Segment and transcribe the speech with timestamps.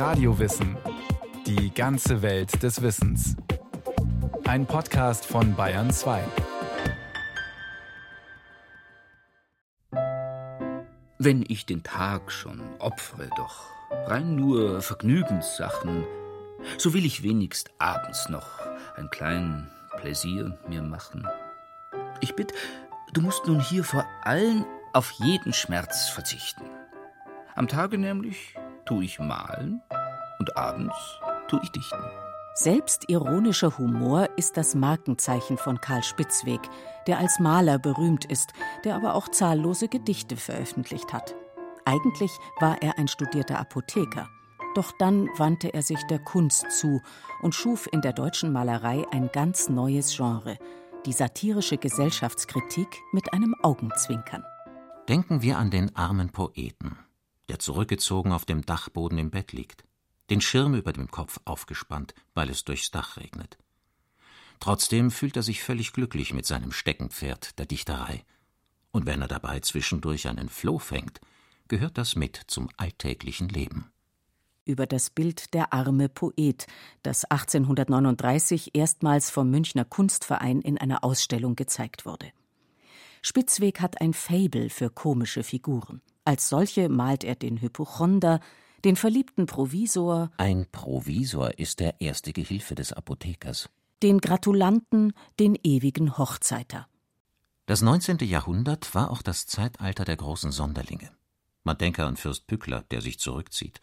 [0.00, 0.78] Radiowissen.
[1.46, 3.36] Die ganze Welt des Wissens.
[4.46, 6.24] Ein Podcast von Bayern 2.
[11.18, 13.66] Wenn ich den Tag schon opfere, doch
[14.06, 16.06] rein nur Vergnügenssachen,
[16.78, 18.58] so will ich wenigst abends noch
[18.96, 21.28] ein klein Pläsier mir machen.
[22.22, 22.54] Ich bitt,
[23.12, 26.64] du musst nun hier vor allen auf jeden Schmerz verzichten.
[27.54, 28.54] Am Tage nämlich
[28.90, 29.80] tu ich malen
[30.40, 30.96] und abends
[31.46, 32.02] tu ich dichten.
[32.54, 36.60] Selbstironischer Humor ist das Markenzeichen von Karl Spitzweg,
[37.06, 38.52] der als Maler berühmt ist,
[38.84, 41.36] der aber auch zahllose Gedichte veröffentlicht hat.
[41.84, 44.28] Eigentlich war er ein studierter Apotheker.
[44.74, 47.00] Doch dann wandte er sich der Kunst zu
[47.42, 50.58] und schuf in der deutschen Malerei ein ganz neues Genre,
[51.06, 54.44] die satirische Gesellschaftskritik mit einem Augenzwinkern.
[55.08, 56.98] Denken wir an den armen Poeten,
[57.50, 59.82] der zurückgezogen auf dem Dachboden im Bett liegt,
[60.30, 63.58] den Schirm über dem Kopf aufgespannt, weil es durchs Dach regnet.
[64.60, 68.24] Trotzdem fühlt er sich völlig glücklich mit seinem Steckenpferd der Dichterei.
[68.92, 71.20] Und wenn er dabei zwischendurch einen Floh fängt,
[71.66, 73.90] gehört das mit zum alltäglichen Leben.
[74.64, 76.68] Über das Bild Der arme Poet,
[77.02, 82.30] das 1839 erstmals vom Münchner Kunstverein in einer Ausstellung gezeigt wurde.
[83.22, 86.00] Spitzweg hat ein Fabel für komische Figuren.
[86.30, 88.38] Als solche malt er den Hypochonder,
[88.84, 90.30] den verliebten Provisor.
[90.36, 93.68] Ein Provisor ist der erste Gehilfe des Apothekers.
[94.00, 96.86] Den Gratulanten, den ewigen Hochzeiter.
[97.66, 98.18] Das 19.
[98.18, 101.10] Jahrhundert war auch das Zeitalter der großen Sonderlinge.
[101.64, 103.80] Man denke an Fürst Pückler, der sich zurückzieht.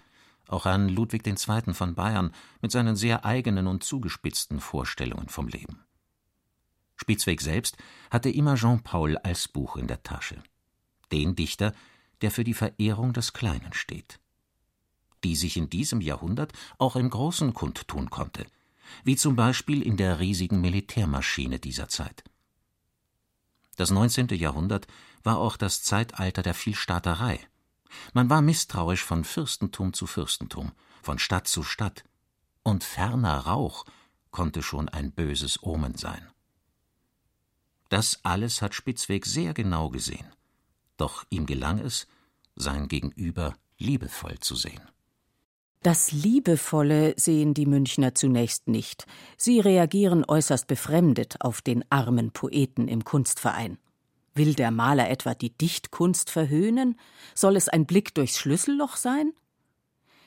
[0.48, 1.74] Auch an Ludwig II.
[1.74, 5.84] von Bayern mit seinen sehr eigenen und zugespitzten Vorstellungen vom Leben.
[6.96, 7.76] Spitzweg selbst
[8.10, 10.42] hatte immer Jean-Paul als Buch in der Tasche.
[11.12, 11.74] Den Dichter,
[12.22, 14.20] der für die Verehrung des Kleinen steht.
[15.24, 18.46] Die sich in diesem Jahrhundert auch im Großen kundtun konnte,
[19.04, 22.24] wie zum Beispiel in der riesigen Militärmaschine dieser Zeit.
[23.76, 24.30] Das 19.
[24.30, 24.88] Jahrhundert
[25.24, 27.40] war auch das Zeitalter der Vielstaaterei.
[28.14, 32.04] Man war misstrauisch von Fürstentum zu Fürstentum, von Stadt zu Stadt,
[32.64, 33.86] und ferner Rauch
[34.32, 36.28] konnte schon ein böses Omen sein.
[37.90, 40.28] Das alles hat Spitzweg sehr genau gesehen.
[40.98, 42.08] Doch ihm gelang es,
[42.56, 44.82] sein Gegenüber liebevoll zu sehen.
[45.84, 49.06] Das Liebevolle sehen die Münchner zunächst nicht.
[49.38, 53.78] Sie reagieren äußerst befremdet auf den armen Poeten im Kunstverein.
[54.34, 57.00] Will der Maler etwa die Dichtkunst verhöhnen?
[57.36, 59.34] Soll es ein Blick durchs Schlüsselloch sein?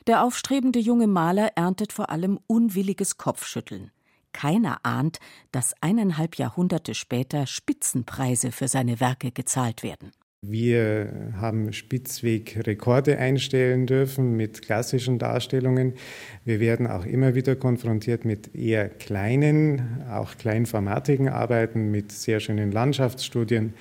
[0.07, 3.91] Der aufstrebende junge Maler erntet vor allem unwilliges Kopfschütteln.
[4.33, 5.19] Keiner ahnt,
[5.51, 10.11] dass eineinhalb Jahrhunderte später Spitzenpreise für seine Werke gezahlt werden.
[10.43, 15.93] Wir haben Spitzweg Rekorde einstellen dürfen mit klassischen Darstellungen.
[16.45, 22.71] Wir werden auch immer wieder konfrontiert mit eher kleinen, auch kleinformatigen Arbeiten, mit sehr schönen
[22.71, 23.75] Landschaftsstudien,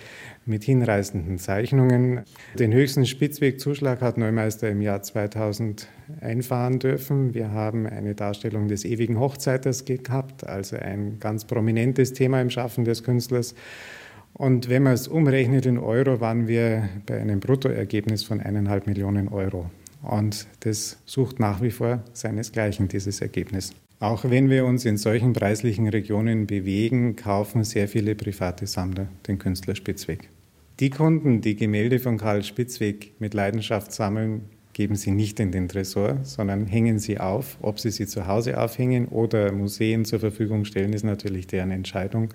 [0.45, 2.25] mit hinreißenden Zeichnungen.
[2.59, 5.89] Den höchsten Spitzwegzuschlag hat Neumeister im Jahr 2000
[6.21, 7.33] einfahren dürfen.
[7.33, 12.85] Wir haben eine Darstellung des ewigen Hochzeiters gehabt, also ein ganz prominentes Thema im Schaffen
[12.85, 13.55] des Künstlers.
[14.35, 19.29] Und wenn man es umrechnet in Euro, waren wir bei einem Bruttoergebnis von eineinhalb Millionen
[19.29, 19.71] Euro.
[20.03, 23.75] Und das sucht nach wie vor seinesgleichen, dieses Ergebnis.
[23.99, 29.39] Auch wenn wir uns in solchen preislichen Regionen bewegen, kaufen sehr viele private Sammler den
[29.39, 30.31] Künstler Spitzweg.
[30.81, 35.69] Die Kunden, die Gemälde von Karl Spitzweg mit Leidenschaft sammeln, geben sie nicht in den
[35.69, 37.59] Tresor, sondern hängen sie auf.
[37.61, 42.31] Ob sie sie zu Hause aufhängen oder Museen zur Verfügung stellen, ist natürlich deren Entscheidung.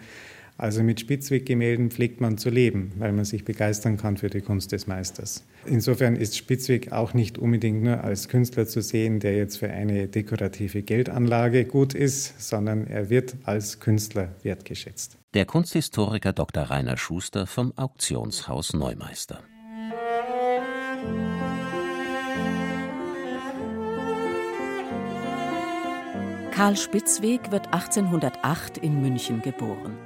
[0.58, 4.72] Also mit Spitzweg-Gemälden pflegt man zu leben, weil man sich begeistern kann für die Kunst
[4.72, 5.46] des Meisters.
[5.66, 10.08] Insofern ist Spitzweg auch nicht unbedingt nur als Künstler zu sehen, der jetzt für eine
[10.08, 15.18] dekorative Geldanlage gut ist, sondern er wird als Künstler wertgeschätzt.
[15.34, 16.64] Der Kunsthistoriker Dr.
[16.64, 19.42] Rainer Schuster vom Auktionshaus Neumeister.
[26.52, 29.98] Karl Spitzweg wird 1808 in München geboren.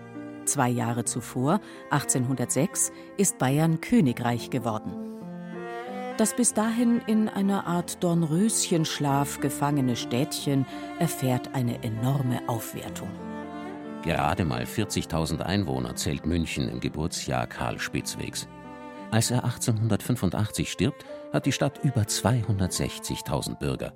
[0.49, 1.61] Zwei Jahre zuvor,
[1.91, 4.93] 1806, ist Bayern Königreich geworden.
[6.17, 10.65] Das bis dahin in einer Art Dornröschenschlaf gefangene Städtchen
[10.97, 13.11] erfährt eine enorme Aufwertung.
[14.01, 18.47] Gerade mal 40.000 Einwohner zählt München im Geburtsjahr Karl Spitzwegs.
[19.11, 23.93] Als er 1885 stirbt, hat die Stadt über 260.000 Bürger.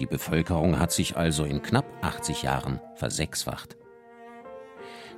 [0.00, 3.76] Die Bevölkerung hat sich also in knapp 80 Jahren versechsfacht.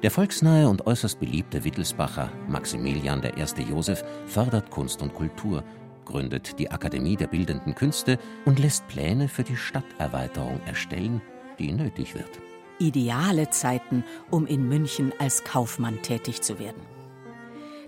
[0.02, 3.62] Der volksnahe und äußerst beliebte Wittelsbacher Maximilian I.
[3.62, 5.64] Joseph fördert Kunst und Kultur,
[6.04, 11.22] gründet die Akademie der Bildenden Künste und lässt Pläne für die Stadterweiterung erstellen,
[11.58, 12.40] die nötig wird.
[12.78, 16.82] Ideale Zeiten, um in München als Kaufmann tätig zu werden.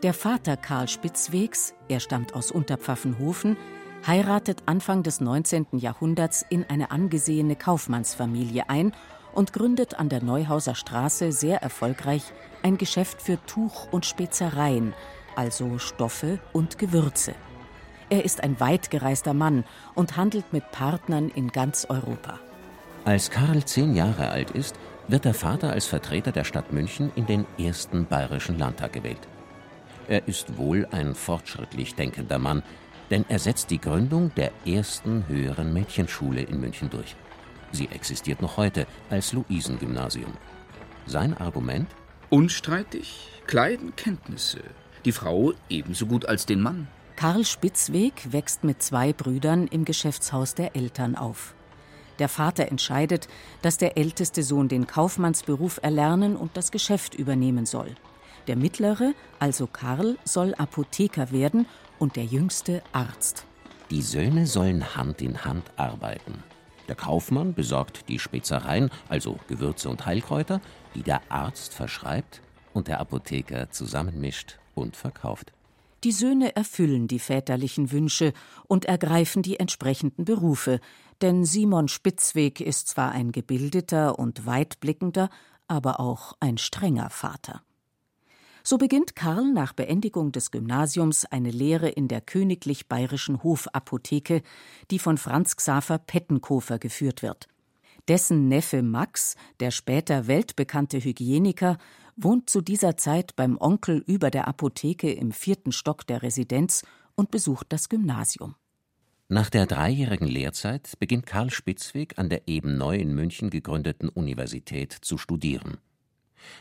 [0.03, 3.57] Der Vater Karl Spitzwegs, er stammt aus Unterpfaffenhofen,
[4.07, 5.67] heiratet Anfang des 19.
[5.73, 8.93] Jahrhunderts in eine angesehene Kaufmannsfamilie ein
[9.37, 12.23] und gründet an der Neuhauser Straße sehr erfolgreich
[12.63, 14.95] ein Geschäft für Tuch- und Spezereien,
[15.37, 17.35] also Stoffe und Gewürze.
[18.09, 22.41] Er ist ein weitgereister Mann und handelt mit Partnern in ganz Europa.
[23.05, 24.75] Als Karl zehn Jahre alt ist,
[25.07, 29.29] wird der Vater als Vertreter der Stadt München in den ersten bayerischen Landtag gewählt.
[30.09, 32.63] Er ist wohl ein fortschrittlich denkender Mann,
[33.11, 37.17] denn er setzt die Gründung der ersten höheren Mädchenschule in München durch.
[37.77, 40.33] Sie existiert noch heute als Luisengymnasium.
[41.05, 41.87] Sein Argument?
[42.31, 44.63] Unstreitig, Kleidenkenntnisse.
[45.05, 46.89] Die Frau ebenso gut als den Mann.
[47.17, 51.55] Karl Spitzweg wächst mit zwei Brüdern im Geschäftshaus der Eltern auf.
[52.19, 53.29] Der Vater entscheidet,
[53.61, 57.95] dass der älteste Sohn den Kaufmannsberuf erlernen und das Geschäft übernehmen soll.
[58.47, 61.67] Der mittlere, also Karl, soll Apotheker werden
[61.99, 63.45] und der jüngste Arzt.
[63.91, 66.43] Die Söhne sollen Hand in Hand arbeiten.
[66.89, 70.61] Der Kaufmann besorgt die Spezereien, also Gewürze und Heilkräuter,
[70.95, 72.41] die der Arzt verschreibt
[72.73, 75.53] und der Apotheker zusammenmischt und verkauft.
[76.05, 78.33] Die Söhne erfüllen die väterlichen Wünsche
[78.69, 80.81] und ergreifen die entsprechenden Berufe,
[81.23, 85.31] denn Simon Spitzweg ist zwar ein gebildeter und weitblickender,
[85.67, 87.63] aber auch ein strenger Vater.
[88.69, 94.43] So beginnt Karl nach Beendigung des Gymnasiums eine Lehre in der königlich bayerischen Hofapotheke,
[94.91, 97.47] die von Franz Xaver Pettenkofer geführt wird.
[98.09, 101.79] Dessen Neffe Max, der später weltbekannte Hygieniker,
[102.17, 106.83] wohnt zu dieser Zeit beim Onkel über der Apotheke im vierten Stock der Residenz
[107.15, 108.57] und besucht das Gymnasium.
[109.29, 114.93] Nach der dreijährigen Lehrzeit beginnt Karl Spitzweg an der eben neu in München gegründeten Universität
[114.93, 115.79] zu studieren.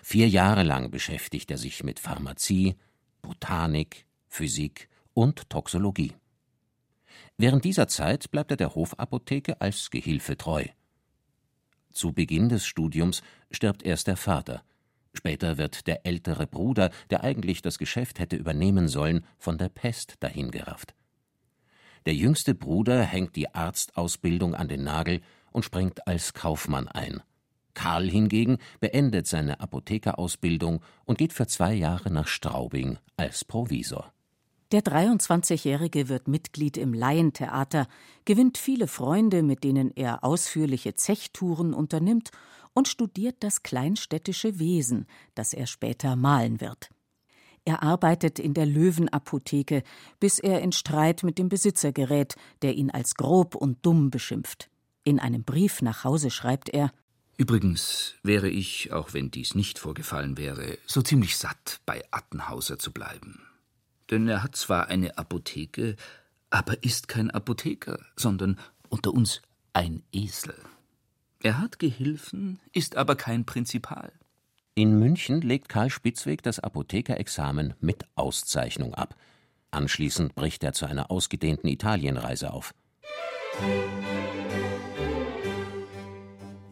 [0.04, 2.76] Vier Jahre lang beschäftigt er sich mit Pharmazie,
[3.22, 6.14] Botanik, Physik und Toxologie.
[7.38, 10.66] Während dieser Zeit bleibt er der Hofapotheke als Gehilfe treu.
[11.92, 14.64] Zu Beginn des Studiums stirbt erst der Vater.
[15.14, 20.16] Später wird der ältere Bruder, der eigentlich das Geschäft hätte übernehmen sollen, von der Pest
[20.20, 20.94] dahingerafft.
[22.06, 25.22] Der jüngste Bruder hängt die Arztausbildung an den Nagel
[25.52, 27.22] und springt als Kaufmann ein.
[27.76, 34.12] Karl hingegen beendet seine Apothekerausbildung und geht für zwei Jahre nach Straubing als Provisor.
[34.72, 37.88] Der 23-Jährige wird Mitglied im Laientheater,
[38.26, 42.32] gewinnt viele Freunde, mit denen er ausführliche Zechtouren unternimmt
[42.74, 45.06] und studiert das kleinstädtische Wesen,
[45.36, 46.90] das er später malen wird.
[47.64, 49.84] Er arbeitet in der Löwenapotheke,
[50.20, 54.70] bis er in Streit mit dem Besitzer gerät, der ihn als grob und dumm beschimpft.
[55.04, 56.92] In einem Brief nach Hause schreibt er
[57.38, 62.92] Übrigens wäre ich, auch wenn dies nicht vorgefallen wäre, so ziemlich satt, bei Attenhauser zu
[62.92, 63.42] bleiben.
[64.10, 65.96] Denn er hat zwar eine Apotheke,
[66.50, 69.42] aber ist kein Apotheker, sondern unter uns
[69.74, 70.56] ein Esel.
[71.44, 74.14] Er hat Gehilfen, ist aber kein Prinzipal.
[74.74, 79.16] In München legt Karl Spitzweg das Apothekerexamen mit Auszeichnung ab.
[79.72, 82.74] Anschließend bricht er zu einer ausgedehnten Italienreise auf.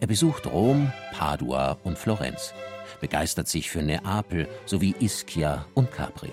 [0.03, 2.53] Er besucht Rom, Padua und Florenz,
[2.99, 6.29] begeistert sich für Neapel sowie Ischia und Capri.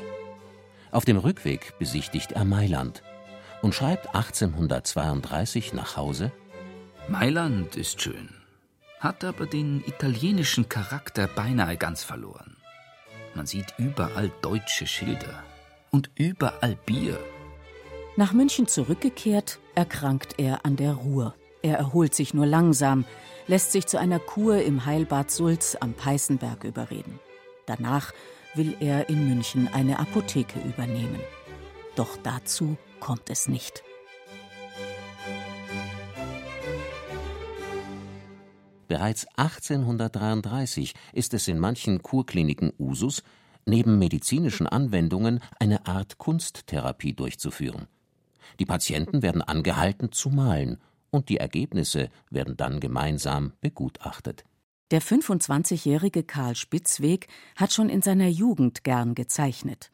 [0.90, 3.04] Auf dem Rückweg besichtigt er Mailand
[3.62, 6.32] und schreibt 1832 nach Hause
[7.06, 8.30] Mailand ist schön,
[8.98, 12.56] hat aber den italienischen Charakter beinahe ganz verloren.
[13.36, 15.44] Man sieht überall deutsche Schilder
[15.92, 17.20] und überall Bier.
[18.16, 21.36] Nach München zurückgekehrt, erkrankt er an der Ruhr.
[21.62, 23.04] Er erholt sich nur langsam,
[23.46, 27.20] lässt sich zu einer Kur im Heilbad Sulz am Peißenberg überreden.
[27.66, 28.12] Danach
[28.54, 31.20] will er in München eine Apotheke übernehmen.
[31.96, 33.82] Doch dazu kommt es nicht.
[38.88, 43.22] Bereits 1833 ist es in manchen Kurkliniken Usus,
[43.66, 47.86] neben medizinischen Anwendungen eine Art Kunsttherapie durchzuführen.
[48.58, 50.78] Die Patienten werden angehalten zu malen
[51.10, 54.44] und die Ergebnisse werden dann gemeinsam begutachtet.
[54.90, 59.92] Der 25-jährige Karl Spitzweg hat schon in seiner Jugend gern gezeichnet.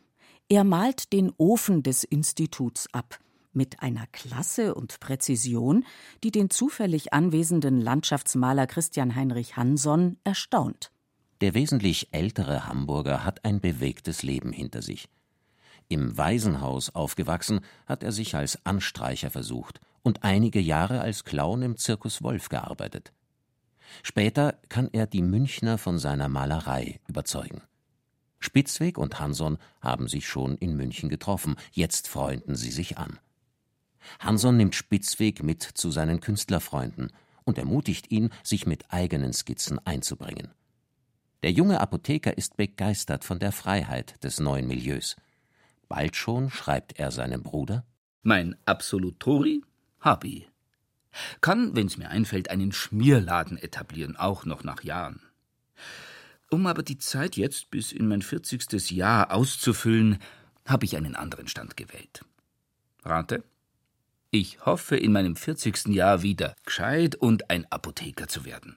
[0.49, 3.19] Er malt den Ofen des Instituts ab,
[3.53, 5.85] mit einer Klasse und Präzision,
[6.23, 10.93] die den zufällig anwesenden Landschaftsmaler Christian Heinrich Hanson erstaunt.
[11.41, 15.09] Der wesentlich ältere Hamburger hat ein bewegtes Leben hinter sich.
[15.89, 21.77] Im Waisenhaus aufgewachsen, hat er sich als Anstreicher versucht und einige Jahre als Clown im
[21.77, 23.13] Zirkus Wolf gearbeitet.
[24.05, 27.61] Später kann er die Münchner von seiner Malerei überzeugen.
[28.39, 33.19] Spitzweg und Hanson haben sich schon in München getroffen, jetzt freunden sie sich an.
[34.21, 37.11] Hanson nimmt Spitzweg mit zu seinen Künstlerfreunden
[37.43, 40.53] und ermutigt ihn, sich mit eigenen Skizzen einzubringen.
[41.43, 45.17] Der junge Apotheker ist begeistert von der Freiheit des neuen Milieus.
[45.89, 47.85] Bald schon schreibt er seinem Bruder
[48.23, 49.63] Mein Absolutori
[50.25, 50.49] ich.
[51.41, 55.21] Kann, wenn's mir einfällt, einen Schmierladen etablieren, auch noch nach Jahren.
[56.51, 60.19] Um aber die Zeit jetzt bis in mein vierzigstes Jahr auszufüllen,
[60.67, 62.25] habe ich einen anderen Stand gewählt.
[63.05, 63.43] Rate?
[64.31, 68.77] Ich hoffe, in meinem vierzigsten Jahr wieder gescheit und ein Apotheker zu werden.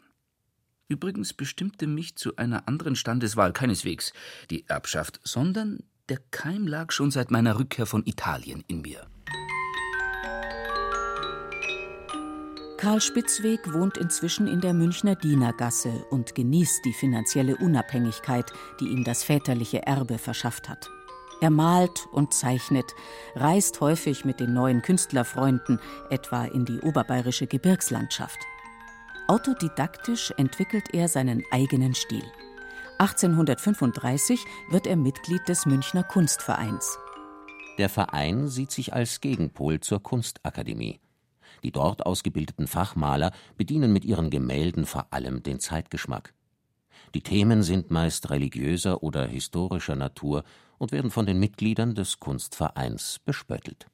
[0.87, 4.13] Übrigens bestimmte mich zu einer anderen Standeswahl keineswegs
[4.49, 9.05] die Erbschaft, sondern der Keim lag schon seit meiner Rückkehr von Italien in mir.
[12.79, 19.03] Karl Spitzweg wohnt inzwischen in der Münchner Dienergasse und genießt die finanzielle Unabhängigkeit, die ihm
[19.03, 20.89] das väterliche Erbe verschafft hat.
[21.41, 22.95] Er malt und zeichnet,
[23.35, 28.39] reist häufig mit den neuen Künstlerfreunden, etwa in die oberbayerische Gebirgslandschaft.
[29.27, 32.23] Autodidaktisch entwickelt er seinen eigenen Stil.
[32.99, 36.97] 1835 wird er Mitglied des Münchner Kunstvereins.
[37.77, 41.01] Der Verein sieht sich als Gegenpol zur Kunstakademie.
[41.63, 46.33] Die dort ausgebildeten Fachmaler bedienen mit ihren Gemälden vor allem den Zeitgeschmack.
[47.15, 50.43] Die Themen sind meist religiöser oder historischer Natur
[50.77, 53.87] und werden von den Mitgliedern des Kunstvereins bespöttelt.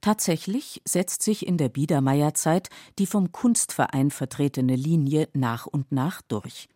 [0.00, 6.68] Tatsächlich setzt sich in der Biedermeierzeit die vom Kunstverein vertretene Linie nach und nach durch.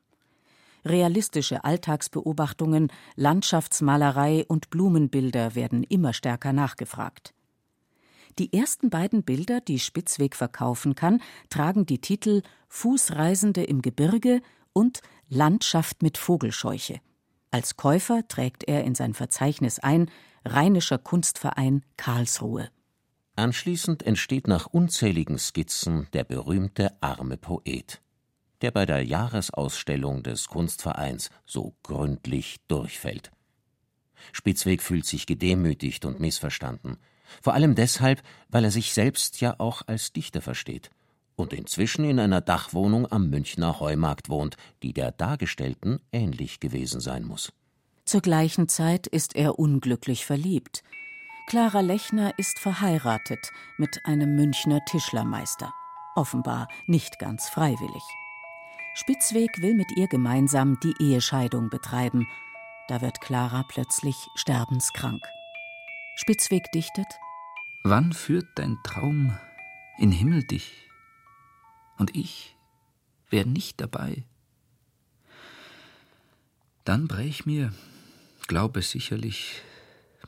[0.85, 7.35] Realistische Alltagsbeobachtungen, Landschaftsmalerei und Blumenbilder werden immer stärker nachgefragt.
[8.39, 14.41] Die ersten beiden Bilder, die Spitzweg verkaufen kann, tragen die Titel Fußreisende im Gebirge
[14.73, 17.01] und Landschaft mit Vogelscheuche.
[17.51, 20.11] Als Käufer trägt er in sein Verzeichnis ein
[20.45, 22.71] Rheinischer Kunstverein Karlsruhe.
[23.37, 28.01] Anschließend entsteht nach unzähligen Skizzen der berühmte arme Poet,
[28.61, 33.31] der bei der Jahresausstellung des Kunstvereins so gründlich durchfällt.
[34.33, 36.99] Spitzweg fühlt sich gedemütigt und missverstanden.
[37.43, 40.91] Vor allem deshalb, weil er sich selbst ja auch als Dichter versteht
[41.41, 47.25] und inzwischen in einer Dachwohnung am Münchner Heumarkt wohnt, die der Dargestellten ähnlich gewesen sein
[47.25, 47.53] muss.
[48.05, 50.83] Zur gleichen Zeit ist er unglücklich verliebt.
[51.49, 55.73] Clara Lechner ist verheiratet mit einem Münchner Tischlermeister.
[56.15, 58.03] Offenbar nicht ganz freiwillig.
[58.95, 62.29] Spitzweg will mit ihr gemeinsam die Ehescheidung betreiben.
[62.89, 65.23] Da wird Clara plötzlich sterbenskrank.
[66.17, 67.07] Spitzweg dichtet
[67.83, 69.39] Wann führt dein Traum
[69.99, 70.87] in Himmel dich?
[71.97, 72.57] Und ich
[73.31, 74.25] wär nicht dabei.
[76.85, 77.73] Dann brech mir,
[78.49, 79.63] glaube sicherlich,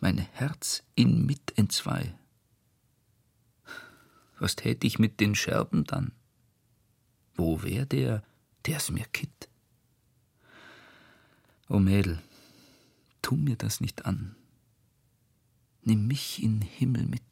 [0.00, 2.14] mein Herz in mit entzwei.
[4.38, 6.12] Was tät ich mit den Scherben dann?
[7.34, 8.22] Wo wär der,
[8.66, 9.48] der's mir kitt?
[11.68, 12.22] O Mädel,
[13.20, 14.36] tu mir das nicht an
[15.84, 17.22] nimm mich in Himmel mit.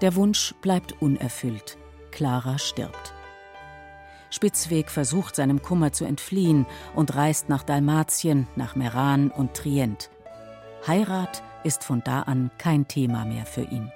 [0.00, 1.76] Der Wunsch bleibt unerfüllt.
[2.10, 3.14] Clara stirbt.
[4.30, 10.10] Spitzweg versucht seinem Kummer zu entfliehen und reist nach Dalmatien, nach Meran und Trient.
[10.86, 13.90] Heirat ist von da an kein Thema mehr für ihn.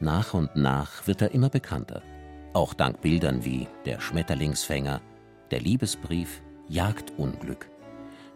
[0.00, 2.02] Nach und nach wird er immer bekannter.
[2.54, 5.00] Auch dank Bildern wie Der Schmetterlingsfänger,
[5.50, 7.70] Der Liebesbrief, Jagdunglück.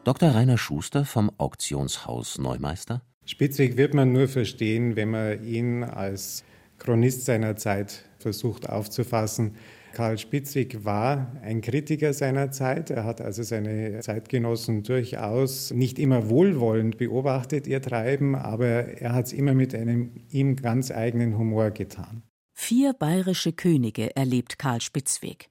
[0.04, 0.34] Dr.
[0.34, 6.44] Rainer Schuster vom Auktionshaus Neumeister Spitzweg wird man nur verstehen, wenn man ihn als
[6.78, 9.56] Chronist seiner Zeit versucht aufzufassen.
[9.92, 12.90] Karl Spitzweg war ein Kritiker seiner Zeit.
[12.90, 19.26] Er hat also seine Zeitgenossen durchaus nicht immer wohlwollend beobachtet, ihr Treiben, aber er hat
[19.26, 22.22] es immer mit einem ihm ganz eigenen Humor getan.
[22.54, 25.48] Vier bayerische Könige erlebt Karl Spitzweg.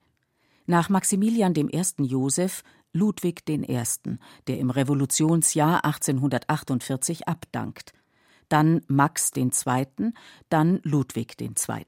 [0.66, 1.74] Nach Maximilian I.
[1.98, 2.62] Joseph
[2.92, 3.84] Ludwig I.,
[4.46, 7.92] der im Revolutionsjahr 1848 abdankt,
[8.48, 10.12] dann Max II.,
[10.48, 11.84] dann Ludwig II.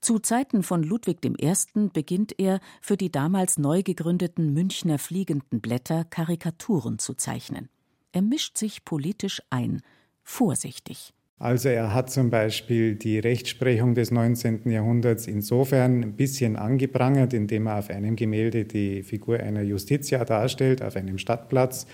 [0.00, 1.88] Zu Zeiten von Ludwig I.
[1.92, 7.68] beginnt er, für die damals neu gegründeten Münchner Fliegenden Blätter Karikaturen zu zeichnen.
[8.10, 9.80] Er mischt sich politisch ein,
[10.24, 11.14] vorsichtig.
[11.42, 14.70] Also er hat zum Beispiel die Rechtsprechung des 19.
[14.70, 20.82] Jahrhunderts insofern ein bisschen angeprangert, indem er auf einem Gemälde die Figur einer Justitia darstellt,
[20.82, 21.88] auf einem Stadtplatz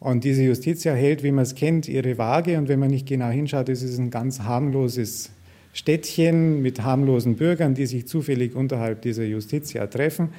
[0.00, 2.56] Und diese Justitia hält, wie man es kennt, ihre Waage.
[2.56, 5.32] Und wenn man nicht genau hinschaut, ist es ein ganz harmloses
[5.74, 10.30] Städtchen mit harmlosen Bürgern, die sich zufällig unterhalb dieser Justitia treffen.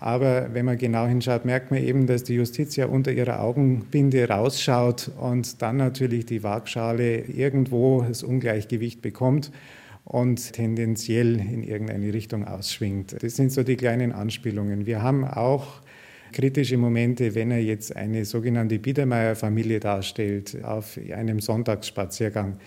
[0.00, 5.10] Aber wenn man genau hinschaut, merkt man eben, dass die Justitia unter ihrer Augenbinde rausschaut
[5.18, 9.50] und dann natürlich die Waagschale irgendwo das Ungleichgewicht bekommt
[10.04, 13.16] und tendenziell in irgendeine Richtung ausschwingt.
[13.20, 14.86] Das sind so die kleinen Anspielungen.
[14.86, 15.82] Wir haben auch
[16.32, 22.58] kritische Momente, wenn er jetzt eine sogenannte Biedermeier-Familie darstellt auf einem Sonntagsspaziergang.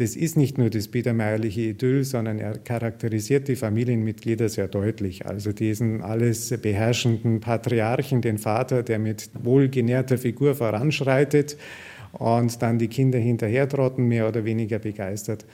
[0.00, 5.26] Das ist nicht nur das biedermeierliche Idyll, sondern er charakterisiert die Familienmitglieder sehr deutlich.
[5.26, 11.58] Also diesen alles beherrschenden Patriarchen, den Vater, der mit wohlgenährter Figur voranschreitet
[12.12, 15.44] und dann die Kinder hinterher trotten, mehr oder weniger begeistert.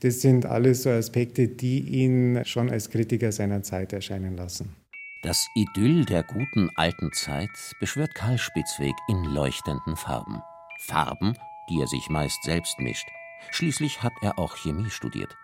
[0.00, 4.74] Das sind alles so Aspekte, die ihn schon als Kritiker seiner Zeit erscheinen lassen.
[5.24, 7.50] Das Idyll der guten alten Zeit
[7.80, 10.40] beschwört Karl Spitzweg in leuchtenden Farben.
[10.78, 11.34] Farben,
[11.68, 13.06] die er sich meist selbst mischt.
[13.50, 15.36] Schließlich hat er auch Chemie studiert.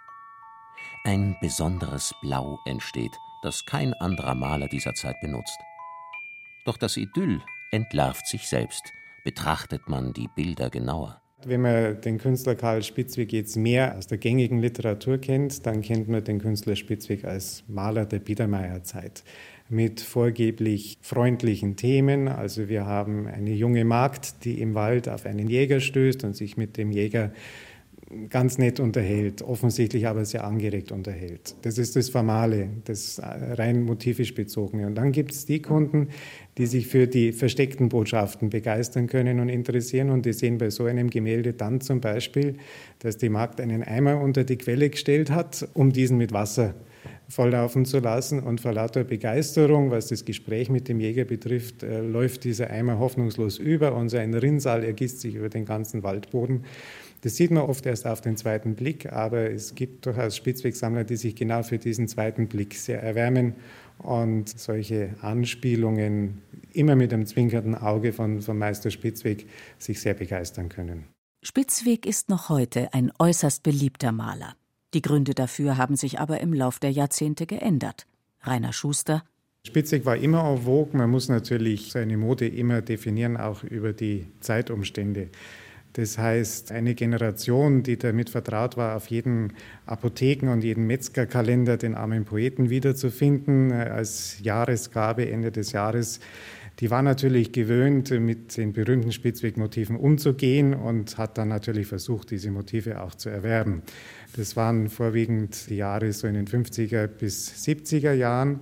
[1.05, 5.59] Ein besonderes Blau entsteht, das kein anderer Maler dieser Zeit benutzt.
[6.65, 7.41] Doch das Idyll
[7.73, 8.93] entlarvt sich selbst,
[9.25, 11.21] betrachtet man die Bilder genauer.
[11.47, 16.07] Wenn man den Künstler Karl Spitzweg jetzt mehr aus der gängigen Literatur kennt, dann kennt
[16.07, 19.25] man den Künstler Spitzweg als Maler der Biedermeierzeit
[19.71, 22.29] mit vorgeblich freundlichen Themen.
[22.29, 26.59] Also wir haben eine junge Magd, die im Wald auf einen Jäger stößt und sich
[26.59, 27.33] mit dem Jäger
[28.29, 31.55] ganz nett unterhält, offensichtlich aber sehr angeregt unterhält.
[31.63, 34.87] Das ist das Formale, das rein motivisch bezogene.
[34.87, 36.09] Und dann gibt es die Kunden,
[36.59, 40.11] die sich für die versteckten Botschaften begeistern können und interessieren.
[40.11, 42.57] Und die sehen bei so einem Gemälde dann zum Beispiel,
[42.99, 46.75] dass die Magd einen Eimer unter die Quelle gestellt hat, um diesen mit Wasser
[47.29, 48.41] volllaufen zu lassen.
[48.41, 52.99] Und vor lauter Begeisterung, was das Gespräch mit dem Jäger betrifft, äh, läuft dieser Eimer
[52.99, 56.65] hoffnungslos über und sein Rinnsal ergießt sich über den ganzen Waldboden.
[57.23, 61.17] Das sieht man oft erst auf den zweiten Blick, aber es gibt durchaus Spitzwegsammler, die
[61.17, 63.55] sich genau für diesen zweiten Blick sehr erwärmen
[63.99, 66.41] und solche Anspielungen
[66.73, 69.47] immer mit einem zwinkernden Auge von, von Meister Spitzweg
[69.79, 71.05] sich sehr begeistern können.
[71.43, 74.55] Spitzweg ist noch heute ein äußerst beliebter Maler.
[74.95, 78.07] Die Gründe dafür haben sich aber im Lauf der Jahrzehnte geändert.
[78.43, 79.25] Rainer Schuster
[79.67, 80.97] Spitzig war immer en vogue.
[80.97, 85.29] Man muss natürlich seine Mode immer definieren, auch über die Zeitumstände.
[85.95, 89.55] Das heißt, eine Generation, die damit vertraut war, auf jeden
[89.87, 96.21] Apotheken- und jeden Metzgerkalender den armen Poeten wiederzufinden, äh, als Jahresgabe Ende des Jahres,
[96.79, 102.51] die war natürlich gewöhnt, mit den berühmten Spitzwegmotiven umzugehen und hat dann natürlich versucht, diese
[102.51, 103.83] Motive auch zu erwerben.
[104.35, 108.61] Das waren vorwiegend die Jahre so in den 50er bis 70er Jahren.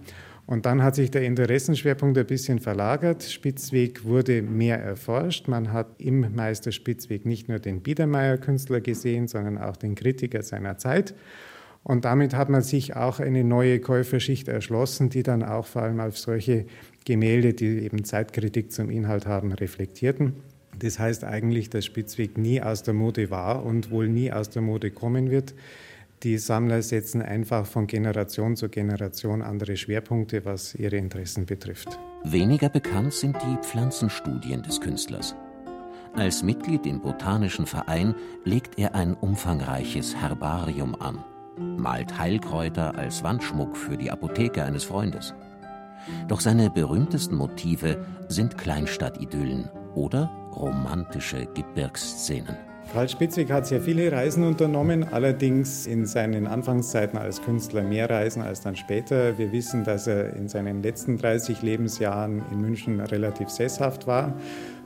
[0.48, 3.22] Und dann hat sich der Interessenschwerpunkt ein bisschen verlagert.
[3.22, 5.46] Spitzweg wurde mehr erforscht.
[5.46, 10.78] Man hat im Meister Spitzweg nicht nur den Biedermeier-Künstler gesehen, sondern auch den Kritiker seiner
[10.78, 11.14] Zeit.
[11.82, 16.00] Und damit hat man sich auch eine neue Käuferschicht erschlossen, die dann auch vor allem
[16.00, 16.64] auf solche
[17.04, 20.32] Gemälde, die eben Zeitkritik zum Inhalt haben, reflektierten.
[20.78, 24.62] Das heißt eigentlich, dass Spitzweg nie aus der Mode war und wohl nie aus der
[24.62, 25.52] Mode kommen wird.
[26.24, 31.96] Die Sammler setzen einfach von Generation zu Generation andere Schwerpunkte, was ihre Interessen betrifft.
[32.24, 35.36] Weniger bekannt sind die Pflanzenstudien des Künstlers.
[36.14, 41.24] Als Mitglied im Botanischen Verein legt er ein umfangreiches Herbarium an,
[41.56, 45.34] malt Heilkräuter als Wandschmuck für die Apotheke eines Freundes.
[46.26, 52.67] Doch seine berühmtesten Motive sind Kleinstadtidyllen oder romantische Gebirgsszenen.
[52.92, 58.40] Karl Spitzig hat sehr viele Reisen unternommen, allerdings in seinen Anfangszeiten als Künstler mehr Reisen
[58.40, 59.36] als dann später.
[59.36, 64.32] Wir wissen, dass er in seinen letzten 30 Lebensjahren in München relativ sesshaft war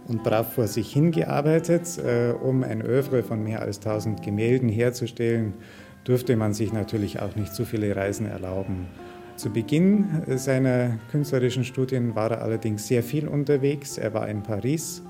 [0.09, 1.97] und brav vor sich hingearbeitet.
[1.99, 5.55] Äh, um ein Övre von mehr als 1000 Gemälden herzustellen,
[6.03, 8.88] durfte man sich natürlich auch nicht zu viele Reisen erlauben.
[9.37, 13.97] Zu Beginn seiner künstlerischen Studien war er allerdings sehr viel unterwegs.
[13.97, 15.03] Er war in Paris,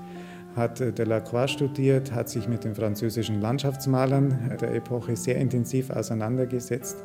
[0.55, 6.97] hat Delacroix studiert, hat sich mit den französischen Landschaftsmalern der Epoche sehr intensiv auseinandergesetzt.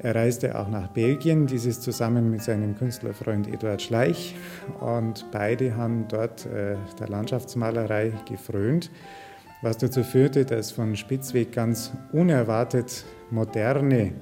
[0.00, 4.36] Er reiste auch nach Belgien, dieses zusammen mit seinem Künstlerfreund Eduard Schleich.
[4.80, 8.92] Und beide haben dort äh, der Landschaftsmalerei gefrönt,
[9.60, 14.12] was dazu führte, dass von Spitzweg ganz unerwartet moderne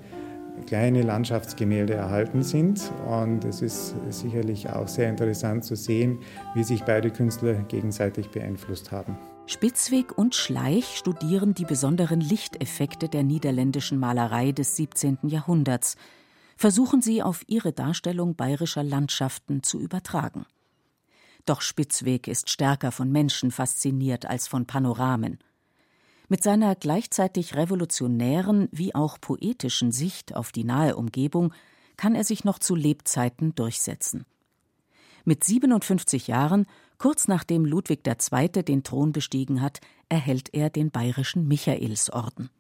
[0.67, 2.91] kleine Landschaftsgemälde erhalten sind.
[3.07, 6.19] Und es ist sicherlich auch sehr interessant zu sehen,
[6.55, 9.17] wie sich beide Künstler gegenseitig beeinflusst haben.
[9.47, 15.19] Spitzweg und Schleich studieren die besonderen Lichteffekte der niederländischen Malerei des 17.
[15.23, 15.97] Jahrhunderts,
[16.57, 20.47] versuchen sie auf ihre Darstellung bayerischer Landschaften zu übertragen.
[21.45, 25.39] Doch Spitzweg ist stärker von Menschen fasziniert als von Panoramen.
[26.29, 31.55] Mit seiner gleichzeitig revolutionären wie auch poetischen Sicht auf die nahe Umgebung
[31.97, 34.27] kann er sich noch zu Lebzeiten durchsetzen.
[35.25, 36.67] Mit 57 Jahren,
[36.99, 38.49] kurz nachdem Ludwig II.
[38.49, 42.51] den Thron bestiegen hat, erhält er den bayerischen Michaelsorden.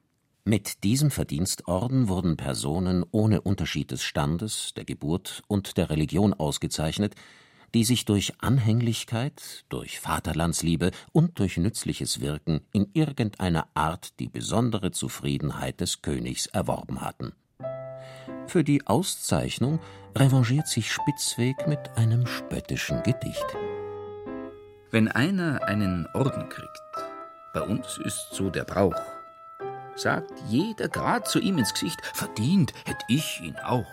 [0.45, 7.15] Mit diesem Verdienstorden wurden Personen ohne Unterschied des Standes, der Geburt und der Religion ausgezeichnet,
[7.77, 14.93] die sich durch Anhänglichkeit, durch Vaterlandsliebe und durch nützliches Wirken in irgendeiner Art die besondere
[14.93, 17.35] Zufriedenheit des Königs erworben hatten.
[18.47, 19.79] Für die Auszeichnung
[20.17, 23.45] revanchiert sich Spitzweg mit einem spöttischen Gedicht.
[24.91, 26.81] Wenn einer einen Orden kriegt,
[27.53, 29.03] bei uns ist so der Brauch,
[29.97, 33.85] sagt jeder grad zu ihm ins Gesicht, verdient hätt ich ihn auch.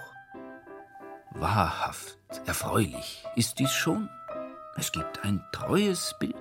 [1.31, 4.09] Wahrhaft erfreulich ist dies schon.
[4.75, 6.35] Es gibt ein treues Bild.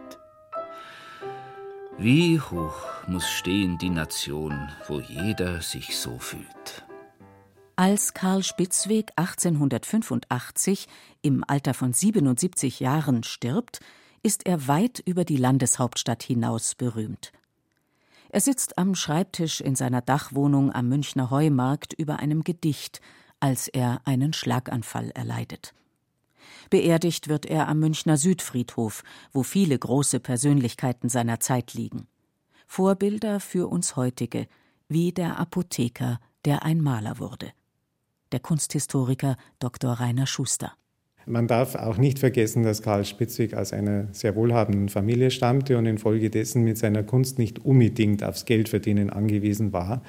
[1.98, 2.74] Wie hoch
[3.06, 6.84] muss stehen die Nation, wo jeder sich so fühlt.
[7.76, 10.88] Als Karl Spitzweg 1885
[11.20, 13.80] im Alter von 77 Jahren stirbt,
[14.22, 17.32] ist er weit über die Landeshauptstadt hinaus berühmt.
[18.30, 23.00] Er sitzt am Schreibtisch in seiner Dachwohnung am Münchner Heumarkt über einem Gedicht,
[23.40, 25.74] als er einen Schlaganfall erleidet.
[26.70, 29.02] Beerdigt wird er am Münchner Südfriedhof,
[29.32, 32.06] wo viele große Persönlichkeiten seiner Zeit liegen.
[32.66, 34.46] Vorbilder für uns heutige,
[34.88, 37.52] wie der Apotheker, der ein Maler wurde.
[38.32, 39.92] Der Kunsthistoriker Dr.
[39.92, 40.72] Rainer Schuster.
[41.26, 45.86] Man darf auch nicht vergessen, dass Karl Spitzweg aus einer sehr wohlhabenden Familie stammte und
[45.86, 50.02] infolgedessen mit seiner Kunst nicht unbedingt aufs Geldverdienen angewiesen war.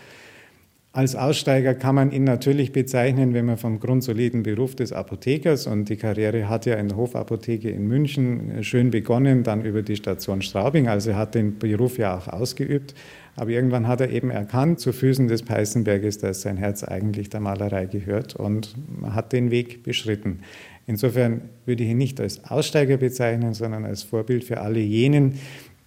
[0.96, 5.90] Als Aussteiger kann man ihn natürlich bezeichnen, wenn man vom grundsoliden Beruf des Apothekers und
[5.90, 10.44] die Karriere hat ja in der Hofapotheke in München schön begonnen, dann über die Station
[10.44, 12.94] Straubing, also er hat den Beruf ja auch ausgeübt.
[13.36, 17.40] Aber irgendwann hat er eben erkannt, zu Füßen des Peißenberges, dass sein Herz eigentlich der
[17.40, 20.42] Malerei gehört und hat den Weg beschritten.
[20.86, 25.40] Insofern würde ich ihn nicht als Aussteiger bezeichnen, sondern als Vorbild für alle jenen,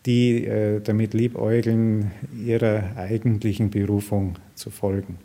[0.07, 2.13] die äh, damit liebäugeln,
[2.45, 5.19] ihrer eigentlichen Berufung zu folgen.